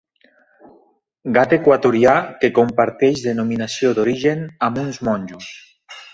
Gat 1.35 1.53
equatorià 1.57 2.15
que 2.45 2.51
comparteix 2.61 3.21
denominació 3.27 3.93
d'origen 4.01 4.43
amb 4.71 4.83
uns 4.87 5.01
monjos. 5.11 5.55